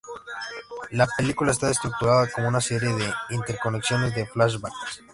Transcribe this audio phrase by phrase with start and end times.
[0.89, 5.03] La película está estructurada como una serie de interconexiones de flashbacks.